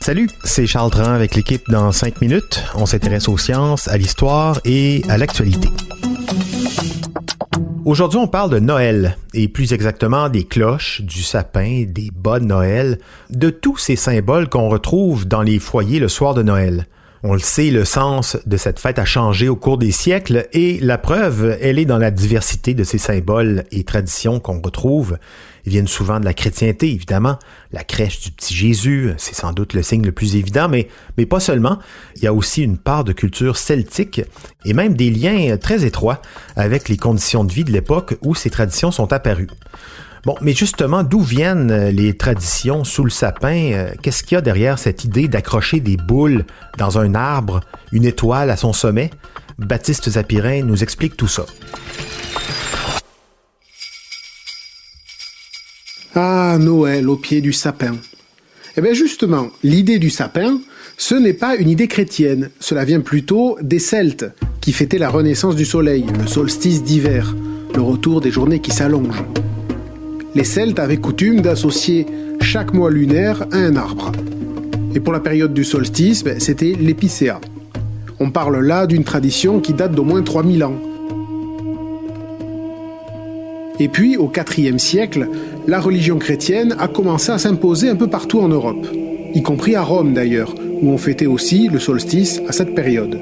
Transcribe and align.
Salut, 0.00 0.28
c'est 0.42 0.66
Charles 0.66 0.90
Dran 0.90 1.12
avec 1.12 1.36
l'équipe 1.36 1.62
dans 1.70 1.92
5 1.92 2.20
minutes. 2.20 2.64
On 2.74 2.86
s'intéresse 2.86 3.28
aux 3.28 3.38
sciences, 3.38 3.86
à 3.86 3.96
l'histoire 3.96 4.60
et 4.64 5.04
à 5.08 5.16
l'actualité. 5.16 5.68
Aujourd'hui, 7.84 8.18
on 8.18 8.26
parle 8.26 8.50
de 8.50 8.58
Noël, 8.58 9.16
et 9.32 9.46
plus 9.46 9.72
exactement 9.72 10.28
des 10.28 10.42
cloches, 10.42 11.02
du 11.02 11.22
sapin, 11.22 11.84
des 11.86 12.10
bas 12.12 12.40
de 12.40 12.46
Noël, 12.46 12.98
de 13.30 13.50
tous 13.50 13.76
ces 13.76 13.94
symboles 13.94 14.48
qu'on 14.48 14.68
retrouve 14.68 15.28
dans 15.28 15.42
les 15.42 15.60
foyers 15.60 16.00
le 16.00 16.08
soir 16.08 16.34
de 16.34 16.42
Noël. 16.42 16.88
On 17.22 17.34
le 17.34 17.38
sait, 17.38 17.70
le 17.70 17.84
sens 17.84 18.38
de 18.46 18.56
cette 18.56 18.78
fête 18.78 18.98
a 18.98 19.04
changé 19.04 19.50
au 19.50 19.56
cours 19.56 19.76
des 19.76 19.90
siècles 19.90 20.48
et 20.54 20.80
la 20.80 20.96
preuve, 20.96 21.58
elle 21.60 21.78
est 21.78 21.84
dans 21.84 21.98
la 21.98 22.10
diversité 22.10 22.72
de 22.72 22.82
ces 22.82 22.96
symboles 22.96 23.64
et 23.72 23.84
traditions 23.84 24.40
qu'on 24.40 24.62
retrouve. 24.62 25.18
Ils 25.66 25.72
viennent 25.72 25.86
souvent 25.86 26.18
de 26.18 26.24
la 26.24 26.32
chrétienté, 26.32 26.90
évidemment. 26.90 27.38
La 27.72 27.84
crèche 27.84 28.20
du 28.20 28.30
petit 28.30 28.54
Jésus, 28.54 29.12
c'est 29.18 29.34
sans 29.34 29.52
doute 29.52 29.74
le 29.74 29.82
signe 29.82 30.02
le 30.02 30.12
plus 30.12 30.34
évident, 30.34 30.70
mais, 30.70 30.88
pas 31.26 31.40
seulement. 31.40 31.78
Il 32.16 32.22
y 32.22 32.26
a 32.26 32.32
aussi 32.32 32.62
une 32.62 32.78
part 32.78 33.04
de 33.04 33.12
culture 33.12 33.58
celtique 33.58 34.22
et 34.64 34.72
même 34.72 34.94
des 34.94 35.10
liens 35.10 35.58
très 35.58 35.84
étroits 35.84 36.22
avec 36.56 36.88
les 36.88 36.96
conditions 36.96 37.44
de 37.44 37.52
vie 37.52 37.64
de 37.64 37.72
l'époque 37.72 38.16
où 38.22 38.34
ces 38.34 38.48
traditions 38.48 38.92
sont 38.92 39.12
apparues. 39.12 39.48
Bon, 40.26 40.36
mais 40.42 40.52
justement, 40.52 41.02
d'où 41.02 41.20
viennent 41.20 41.70
euh, 41.70 41.90
les 41.90 42.14
traditions 42.14 42.84
sous 42.84 43.04
le 43.04 43.10
sapin? 43.10 43.72
Euh, 43.72 43.90
qu'est-ce 44.02 44.22
qu'il 44.22 44.34
y 44.34 44.38
a 44.38 44.42
derrière 44.42 44.78
cette 44.78 45.04
idée 45.04 45.28
d'accrocher 45.28 45.80
des 45.80 45.96
boules 45.96 46.44
dans 46.76 46.98
un 46.98 47.14
arbre, 47.14 47.60
une 47.90 48.04
étoile 48.04 48.50
à 48.50 48.56
son 48.56 48.74
sommet? 48.74 49.10
Baptiste 49.58 50.10
Zapirin 50.10 50.62
nous 50.62 50.82
explique 50.82 51.16
tout 51.16 51.28
ça. 51.28 51.46
Ah, 56.14 56.58
Noël 56.60 57.08
au 57.08 57.16
pied 57.16 57.40
du 57.40 57.54
sapin. 57.54 57.96
Eh 58.76 58.82
bien 58.82 58.92
justement, 58.92 59.48
l'idée 59.62 59.98
du 59.98 60.10
sapin, 60.10 60.60
ce 60.98 61.14
n'est 61.14 61.32
pas 61.32 61.56
une 61.56 61.70
idée 61.70 61.88
chrétienne, 61.88 62.50
cela 62.60 62.84
vient 62.84 63.00
plutôt 63.00 63.56
des 63.62 63.78
Celtes, 63.78 64.26
qui 64.60 64.72
fêtaient 64.74 64.98
la 64.98 65.08
renaissance 65.08 65.56
du 65.56 65.64
soleil, 65.64 66.04
le 66.18 66.26
solstice 66.26 66.82
d'hiver, 66.82 67.34
le 67.74 67.80
retour 67.80 68.20
des 68.20 68.30
journées 68.30 68.60
qui 68.60 68.70
s'allongent 68.70 69.24
les 70.34 70.44
Celtes 70.44 70.78
avaient 70.78 70.96
coutume 70.96 71.40
d'associer 71.40 72.06
chaque 72.40 72.72
mois 72.72 72.90
lunaire 72.90 73.46
à 73.52 73.56
un 73.56 73.76
arbre. 73.76 74.12
Et 74.94 75.00
pour 75.00 75.12
la 75.12 75.20
période 75.20 75.54
du 75.54 75.64
solstice, 75.64 76.24
ben, 76.24 76.38
c'était 76.38 76.76
l'épicéa. 76.78 77.40
On 78.18 78.30
parle 78.30 78.64
là 78.64 78.86
d'une 78.86 79.04
tradition 79.04 79.60
qui 79.60 79.72
date 79.72 79.92
d'au 79.92 80.04
moins 80.04 80.22
3000 80.22 80.64
ans. 80.64 80.74
Et 83.78 83.88
puis, 83.88 84.16
au 84.16 84.30
IVe 84.30 84.78
siècle, 84.78 85.28
la 85.66 85.80
religion 85.80 86.18
chrétienne 86.18 86.76
a 86.78 86.86
commencé 86.86 87.32
à 87.32 87.38
s'imposer 87.38 87.88
un 87.88 87.96
peu 87.96 88.08
partout 88.08 88.40
en 88.40 88.48
Europe, 88.48 88.86
y 89.34 89.42
compris 89.42 89.74
à 89.74 89.82
Rome 89.82 90.12
d'ailleurs, 90.12 90.54
où 90.82 90.90
on 90.90 90.98
fêtait 90.98 91.26
aussi 91.26 91.68
le 91.68 91.78
solstice 91.78 92.40
à 92.46 92.52
cette 92.52 92.74
période. 92.74 93.18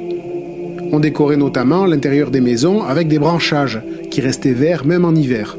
On 0.91 1.00
décorait 1.00 1.36
notamment 1.36 1.86
l'intérieur 1.86 2.30
des 2.30 2.41
maisons 2.41 2.82
avec 2.82 3.08
des 3.08 3.18
branchages 3.18 3.80
qui 4.10 4.20
restaient 4.20 4.52
verts 4.52 4.84
même 4.84 5.04
en 5.04 5.14
hiver. 5.14 5.56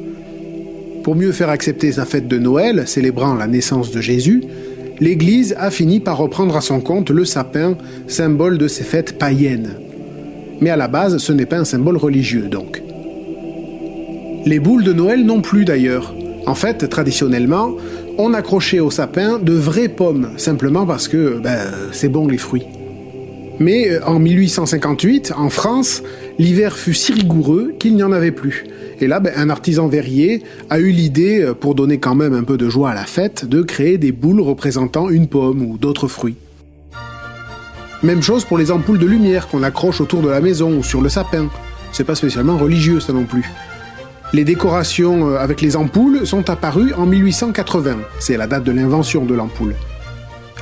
Pour 1.04 1.16
mieux 1.16 1.32
faire 1.32 1.50
accepter 1.50 1.94
sa 1.94 2.06
fête 2.06 2.28
de 2.28 2.38
Noël, 2.38 2.88
célébrant 2.88 3.34
la 3.34 3.48
naissance 3.48 3.92
de 3.92 4.02
Jésus, 4.02 4.44
l'Église 5.00 5.56
a 5.58 5.72
fini 5.72 6.00
par 6.00 6.18
reprendre 6.18 6.56
à 6.56 6.62
son 6.62 6.82
compte 6.82 7.10
le 7.10 7.26
sapin, 7.26 7.78
symbole 8.08 8.58
de 8.58 8.68
ces 8.68 8.84
fêtes 8.84 9.18
païennes. 9.18 9.76
Mais 10.62 10.70
à 10.70 10.76
la 10.76 10.88
base, 10.88 11.18
ce 11.18 11.32
n'est 11.32 11.46
pas 11.46 11.58
un 11.58 11.66
symbole 11.66 11.98
religieux 11.98 12.48
donc. 12.50 12.84
Les 14.46 14.60
boules 14.60 14.84
de 14.84 14.94
Noël 14.94 15.26
non 15.26 15.42
plus 15.42 15.66
d'ailleurs. 15.66 16.14
En 16.46 16.56
fait, 16.56 16.90
traditionnellement, 16.90 17.76
on 18.18 18.34
accrochait 18.34 18.80
au 18.80 18.92
sapin 18.92 19.40
de 19.40 19.54
vraies 19.54 19.88
pommes, 19.88 20.30
simplement 20.38 20.86
parce 20.86 21.08
que 21.08 21.40
ben, 21.40 21.60
c'est 21.92 22.10
bon 22.10 22.28
les 22.28 22.38
fruits. 22.38 22.66
Mais 23.60 23.90
euh, 23.90 24.06
en 24.06 24.20
1858, 24.20 25.34
en 25.38 25.50
France, 25.50 26.02
l'hiver 26.40 26.78
fut 26.78 26.96
si 26.96 27.14
rigoureux 27.14 27.74
qu'il 27.78 27.96
n'y 27.96 28.02
en 28.02 28.12
avait 28.12 28.32
plus. 28.32 28.66
Et 29.02 29.08
là, 29.08 29.20
ben, 29.20 29.34
un 29.36 29.50
artisan 29.50 29.88
verrier 29.88 30.44
a 30.70 30.80
eu 30.80 30.90
l'idée, 30.90 31.42
euh, 31.42 31.54
pour 31.54 31.76
donner 31.76 32.00
quand 32.00 32.16
même 32.16 32.34
un 32.34 32.44
peu 32.44 32.58
de 32.58 32.70
joie 32.70 32.92
à 32.92 32.96
la 32.96 33.06
fête, 33.06 33.46
de 33.46 33.62
créer 33.62 33.98
des 33.98 34.12
boules 34.12 34.42
représentant 34.42 35.10
une 35.10 35.28
pomme 35.28 35.62
ou 35.62 35.78
d'autres 35.78 36.08
fruits. 36.08 36.38
Même 38.02 38.24
chose 38.24 38.46
pour 38.46 38.58
les 38.58 38.72
ampoules 38.72 38.98
de 38.98 39.06
lumière 39.06 39.50
qu'on 39.50 39.62
accroche 39.62 40.00
autour 40.00 40.22
de 40.22 40.30
la 40.30 40.40
maison 40.40 40.78
ou 40.78 40.84
sur 40.84 41.02
le 41.02 41.10
sapin. 41.10 41.50
C'est 41.92 42.06
pas 42.06 42.16
spécialement 42.16 42.58
religieux 42.58 43.02
ça 43.02 43.12
non 43.12 43.26
plus. 43.26 43.44
Les 44.32 44.46
décorations 44.46 45.30
euh, 45.30 45.38
avec 45.38 45.62
les 45.62 45.76
ampoules 45.76 46.26
sont 46.26 46.50
apparues 46.50 46.94
en 46.94 47.06
1880. 47.06 47.98
C'est 48.20 48.38
la 48.38 48.48
date 48.48 48.64
de 48.64 48.72
l'invention 48.72 49.26
de 49.26 49.34
l'ampoule. 49.34 49.76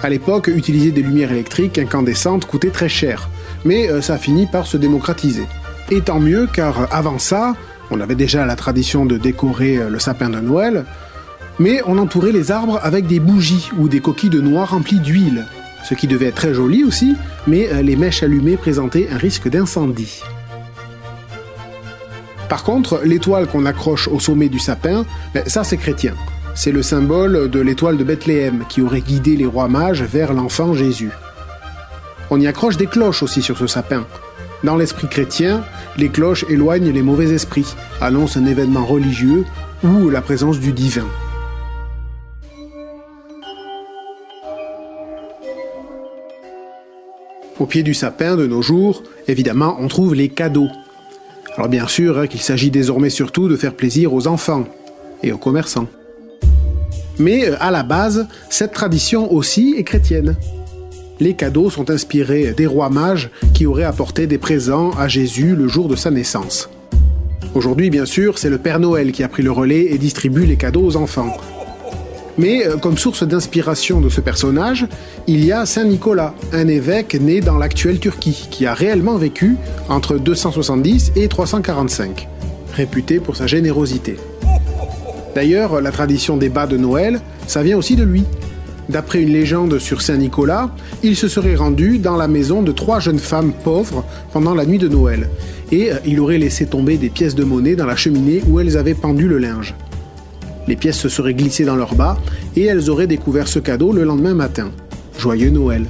À 0.02 0.10
l'époque, 0.10 0.48
utiliser 0.48 0.92
des 0.92 1.02
lumières 1.02 1.32
électriques 1.32 1.78
incandescentes 1.80 2.46
coûtait 2.46 2.70
très 2.70 2.90
cher, 2.90 3.30
mais 3.66 3.90
euh, 3.90 4.02
ça 4.02 4.14
a 4.14 4.18
fini 4.18 4.46
par 4.46 4.68
se 4.68 4.78
démocratiser. 4.78 5.44
Et 5.90 6.02
tant 6.02 6.20
mieux 6.20 6.48
car 6.52 6.88
avant 6.92 7.18
ça, 7.18 7.56
on 7.92 8.02
avait 8.02 8.16
déjà 8.16 8.46
la 8.46 8.56
tradition 8.56 9.06
de 9.06 9.18
décorer 9.18 9.78
euh, 9.78 9.90
le 9.90 10.00
sapin 10.00 10.30
de 10.30 10.40
Noël, 10.40 10.86
mais 11.60 11.82
on 11.86 11.98
entourait 11.98 12.34
les 12.34 12.52
arbres 12.52 12.80
avec 12.84 13.08
des 13.08 13.20
bougies 13.20 13.70
ou 13.78 13.88
des 13.88 14.02
coquilles 14.02 14.30
de 14.30 14.42
noix 14.42 14.66
remplies 14.66 15.00
d'huile, 15.00 15.46
ce 15.84 15.94
qui 15.94 16.08
devait 16.08 16.28
être 16.28 16.36
très 16.36 16.54
joli 16.54 16.84
aussi, 16.84 17.16
mais 17.48 17.70
euh, 17.72 17.82
les 17.82 17.96
mèches 17.96 18.22
allumées 18.22 18.58
présentaient 18.58 19.08
un 19.12 19.18
risque 19.18 19.48
d'incendie. 19.48 20.22
Par 22.50 22.64
contre, 22.64 23.02
l'étoile 23.04 23.48
qu'on 23.48 23.66
accroche 23.66 24.08
au 24.08 24.20
sommet 24.20 24.50
du 24.50 24.60
sapin, 24.60 25.06
ben, 25.34 25.44
ça 25.48 25.64
c'est 25.64 25.78
chrétien. 25.78 26.14
C'est 26.54 26.72
le 26.72 26.82
symbole 26.82 27.50
de 27.50 27.60
l'étoile 27.60 27.98
de 27.98 28.04
Bethléem 28.04 28.66
qui 28.68 28.82
aurait 28.82 29.02
guidé 29.02 29.36
les 29.36 29.46
rois 29.46 29.68
mages 29.68 30.02
vers 30.02 30.34
l'enfant 30.34 30.74
Jésus. 30.74 31.12
On 32.30 32.40
y 32.40 32.48
accroche 32.48 32.78
des 32.78 32.88
cloches 32.88 33.24
aussi 33.24 33.42
sur 33.42 33.58
ce 33.58 33.68
sapin, 33.68 34.06
dans 34.64 34.76
l'esprit 34.76 35.08
chrétien, 35.08 35.64
les 35.98 36.10
cloches 36.10 36.46
éloignent 36.50 36.92
les 36.92 37.02
mauvais 37.02 37.32
esprits, 37.34 37.76
annoncent 38.02 38.40
un 38.40 38.46
événement 38.46 38.86
religieux 38.86 39.46
ou 39.84 40.10
la 40.10 40.22
présence 40.22 40.60
du 40.60 40.74
divin. 40.74 41.06
Au 47.60 47.66
pied 47.66 47.84
du 47.84 47.94
sapin 47.94 48.36
de 48.36 48.46
nos 48.46 48.62
jours, 48.62 49.04
évidemment, 49.28 49.78
on 49.80 49.88
trouve 49.88 50.14
les 50.14 50.30
cadeaux. 50.30 50.70
Alors 51.56 51.70
bien 51.70 51.88
sûr 51.88 52.20
hein, 52.20 52.28
qu'il 52.28 52.42
s'agit 52.42 52.70
désormais 52.70 53.10
surtout 53.10 53.48
de 53.48 53.56
faire 53.56 53.74
plaisir 53.74 54.14
aux 54.14 54.28
enfants 54.28 54.66
et 55.24 55.32
aux 55.32 55.40
commerçants. 55.40 55.88
Mais 57.18 57.48
euh, 57.48 57.56
à 57.60 57.72
la 57.72 57.82
base, 57.82 58.28
cette 58.50 58.74
tradition 58.74 59.32
aussi 59.34 59.74
est 59.78 59.84
chrétienne 59.84 60.36
les 61.20 61.34
cadeaux 61.34 61.70
sont 61.70 61.90
inspirés 61.90 62.54
des 62.56 62.68
rois 62.68 62.90
mages 62.90 63.30
qui 63.54 63.66
auraient 63.66 63.84
apporté 63.84 64.28
des 64.28 64.38
présents 64.38 64.92
à 64.92 65.08
Jésus 65.08 65.56
le 65.56 65.68
jour 65.68 65.88
de 65.88 65.96
sa 65.96 66.12
naissance. 66.12 66.70
Aujourd'hui, 67.56 67.90
bien 67.90 68.06
sûr, 68.06 68.38
c'est 68.38 68.50
le 68.50 68.58
Père 68.58 68.80
Noël 68.80 69.12
qui 69.12 69.24
a 69.24 69.28
pris 69.28 69.44
le 69.44 69.52
relais 69.52 69.88
et 69.92 69.98
distribue 69.98 70.46
les 70.46 70.58
cadeaux 70.58 70.84
aux 70.84 70.96
enfants. 70.96 71.36
Mais 72.38 72.68
euh, 72.68 72.78
comme 72.78 72.98
source 72.98 73.24
d'inspiration 73.24 74.00
de 74.00 74.10
ce 74.10 74.22
personnage, 74.22 74.86
il 75.26 75.44
y 75.44 75.52
a 75.52 75.66
Saint 75.66 75.86
Nicolas, 75.86 76.36
un 76.54 76.68
évêque 76.68 77.16
né 77.16 77.42
dans 77.42 77.58
l'actuelle 77.58 78.00
Turquie, 78.00 78.48
qui 78.52 78.68
a 78.68 78.76
réellement 78.76 79.18
vécu 79.18 79.58
entre 79.90 80.18
270 80.18 81.14
et 81.16 81.28
345, 81.28 82.28
réputé 82.74 83.20
pour 83.20 83.36
sa 83.36 83.48
générosité. 83.48 84.18
D'ailleurs, 85.34 85.82
la 85.82 85.92
tradition 85.92 86.38
des 86.38 86.50
bas 86.50 86.68
de 86.68 86.78
Noël, 86.78 87.22
ça 87.48 87.64
vient 87.64 87.78
aussi 87.78 87.96
de 87.96 88.04
lui, 88.04 88.24
D'après 88.90 89.22
une 89.22 89.34
légende 89.34 89.80
sur 89.80 90.02
Saint 90.02 90.18
Nicolas, 90.18 90.70
il 91.04 91.16
se 91.16 91.28
serait 91.28 91.56
rendu 91.56 91.98
dans 92.00 92.16
la 92.16 92.28
maison 92.28 92.62
de 92.62 92.72
trois 92.72 93.00
jeunes 93.00 93.20
femmes 93.20 93.52
pauvres 93.52 94.06
pendant 94.32 94.56
la 94.56 94.66
nuit 94.66 94.78
de 94.78 94.88
Noël, 94.88 95.30
et 95.72 95.92
euh, 95.92 95.98
il 96.06 96.20
aurait 96.22 96.38
laissé 96.38 96.66
tomber 96.66 96.98
des 96.98 97.10
pièces 97.10 97.36
de 97.36 97.44
monnaie 97.44 97.76
dans 97.76 97.86
la 97.86 97.98
cheminée 97.98 98.42
où 98.48 98.60
elles 98.60 98.78
avaient 98.78 98.94
pendu 98.94 99.28
le 99.28 99.40
linge. 99.40 99.76
Les 100.68 100.78
pièces 100.78 101.00
se 101.00 101.10
seraient 101.10 101.34
glissées 101.34 101.66
dans 101.66 101.76
leurs 101.76 101.96
bas, 101.96 102.18
et 102.56 102.64
elles 102.64 102.90
auraient 102.90 103.08
découvert 103.08 103.48
ce 103.48 103.60
cadeau 103.60 103.92
le 103.92 104.04
lendemain 104.04 104.34
matin. 104.34 104.72
Joyeux 105.18 105.50
Noël. 105.50 105.86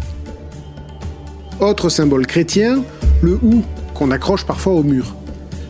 Autre 1.60 1.90
symbole 1.90 2.26
chrétien, 2.26 2.82
le 3.22 3.34
hou, 3.44 3.64
qu'on 3.94 4.12
accroche 4.12 4.46
parfois 4.46 4.74
au 4.74 4.84
mur. 4.84 5.16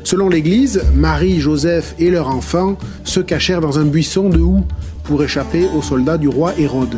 Selon 0.04 0.30
l'Église, 0.30 0.82
Marie, 0.96 1.42
Joseph 1.42 1.94
et 2.00 2.10
leur 2.10 2.30
enfant 2.30 2.78
se 3.04 3.20
cachèrent 3.20 3.60
dans 3.62 3.80
un 3.80 3.86
buisson 3.86 4.30
de 4.30 4.40
houx 4.40 4.64
pour 5.04 5.22
échapper 5.24 5.68
aux 5.76 5.82
soldats 5.82 6.18
du 6.18 6.30
roi 6.30 6.54
Hérode. 6.58 6.98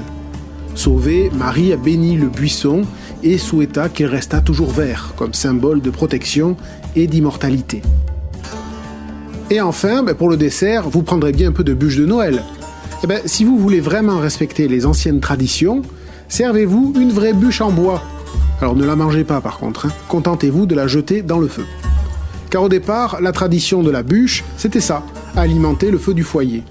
Sauvée, 0.79 1.29
Marie 1.37 1.73
a 1.73 1.75
béni 1.75 2.15
le 2.15 2.27
buisson 2.27 2.83
et 3.21 3.37
souhaita 3.37 3.89
qu'il 3.89 4.05
restât 4.05 4.39
toujours 4.39 4.71
vert, 4.71 5.13
comme 5.17 5.33
symbole 5.33 5.81
de 5.81 5.89
protection 5.89 6.55
et 6.95 7.05
d'immortalité. 7.05 7.81
Et 9.49 9.59
enfin, 9.59 10.03
ben, 10.03 10.15
pour 10.15 10.29
le 10.29 10.37
dessert, 10.37 10.87
vous 10.89 11.03
prendrez 11.03 11.33
bien 11.33 11.49
un 11.49 11.51
peu 11.51 11.65
de 11.65 11.73
bûche 11.73 11.97
de 11.97 12.05
Noël. 12.05 12.41
Eh 13.03 13.07
ben, 13.07 13.19
si 13.25 13.43
vous 13.43 13.57
voulez 13.59 13.81
vraiment 13.81 14.19
respecter 14.19 14.69
les 14.69 14.85
anciennes 14.85 15.19
traditions, 15.19 15.81
servez-vous 16.29 16.93
une 16.97 17.11
vraie 17.11 17.33
bûche 17.33 17.59
en 17.59 17.71
bois. 17.71 18.01
Alors 18.61 18.77
ne 18.77 18.85
la 18.85 18.95
mangez 18.95 19.25
pas 19.25 19.41
par 19.41 19.57
contre, 19.57 19.87
hein. 19.87 19.91
contentez-vous 20.07 20.65
de 20.65 20.75
la 20.75 20.87
jeter 20.87 21.23
dans 21.23 21.39
le 21.39 21.49
feu. 21.49 21.65
Car 22.49 22.63
au 22.63 22.69
départ, 22.69 23.19
la 23.19 23.33
tradition 23.33 23.83
de 23.83 23.91
la 23.91 24.01
bûche, 24.01 24.45
c'était 24.55 24.79
ça, 24.79 25.03
alimenter 25.35 25.91
le 25.91 25.97
feu 25.97 26.13
du 26.13 26.23
foyer. 26.23 26.63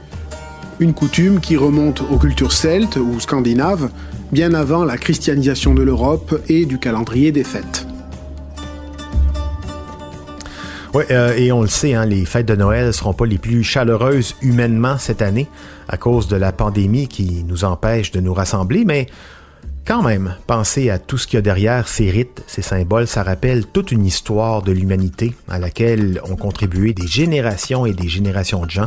Une 0.80 0.94
coutume 0.94 1.40
qui 1.40 1.56
remonte 1.56 2.02
aux 2.02 2.18
cultures 2.18 2.52
celtes 2.52 2.96
ou 2.96 3.18
scandinaves, 3.18 3.90
bien 4.30 4.54
avant 4.54 4.84
la 4.84 4.96
christianisation 4.96 5.74
de 5.74 5.82
l'Europe 5.82 6.40
et 6.48 6.66
du 6.66 6.78
calendrier 6.78 7.32
des 7.32 7.42
fêtes. 7.42 7.84
Oui, 10.94 11.02
euh, 11.10 11.34
et 11.36 11.50
on 11.50 11.62
le 11.62 11.68
sait, 11.68 11.94
hein, 11.94 12.06
les 12.06 12.24
fêtes 12.24 12.46
de 12.46 12.54
Noël 12.54 12.86
ne 12.86 12.92
seront 12.92 13.12
pas 13.12 13.26
les 13.26 13.38
plus 13.38 13.64
chaleureuses 13.64 14.36
humainement 14.40 14.98
cette 14.98 15.20
année 15.20 15.48
à 15.88 15.96
cause 15.96 16.28
de 16.28 16.36
la 16.36 16.52
pandémie 16.52 17.08
qui 17.08 17.44
nous 17.46 17.64
empêche 17.64 18.12
de 18.12 18.20
nous 18.20 18.32
rassembler, 18.32 18.84
mais 18.86 19.06
quand 19.88 20.02
même, 20.02 20.34
penser 20.46 20.90
à 20.90 20.98
tout 20.98 21.16
ce 21.16 21.26
qu'il 21.26 21.38
y 21.38 21.38
a 21.38 21.42
derrière 21.42 21.88
ces 21.88 22.10
rites, 22.10 22.44
ces 22.46 22.60
symboles, 22.60 23.06
ça 23.06 23.22
rappelle 23.22 23.64
toute 23.64 23.90
une 23.90 24.04
histoire 24.04 24.60
de 24.60 24.70
l'humanité 24.70 25.34
à 25.48 25.58
laquelle 25.58 26.20
ont 26.28 26.36
contribué 26.36 26.92
des 26.92 27.06
générations 27.06 27.86
et 27.86 27.94
des 27.94 28.06
générations 28.06 28.66
de 28.66 28.70
gens 28.70 28.86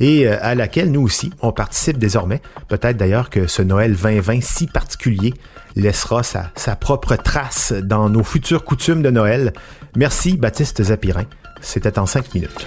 et 0.00 0.28
euh, 0.28 0.36
à 0.42 0.54
laquelle 0.54 0.92
nous 0.92 1.00
aussi, 1.00 1.30
on 1.40 1.50
participe 1.50 1.96
désormais. 1.96 2.42
Peut-être 2.68 2.98
d'ailleurs 2.98 3.30
que 3.30 3.46
ce 3.46 3.62
Noël 3.62 3.96
2020 3.96 4.42
si 4.42 4.66
particulier 4.66 5.32
laissera 5.76 6.22
sa, 6.22 6.50
sa 6.56 6.76
propre 6.76 7.16
trace 7.16 7.72
dans 7.72 8.10
nos 8.10 8.22
futures 8.22 8.64
coutumes 8.64 9.00
de 9.00 9.10
Noël. 9.10 9.54
Merci 9.96 10.36
Baptiste 10.36 10.82
Zapirin. 10.82 11.24
C'était 11.62 11.98
en 11.98 12.04
cinq 12.04 12.34
minutes. 12.34 12.66